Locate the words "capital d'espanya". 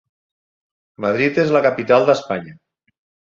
1.67-2.57